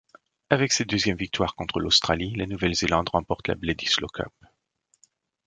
[0.49, 4.33] Avec cette deuxième victoire contre l'Australie, la Nouvelle-Zélande remporte la Bledisloe Cup.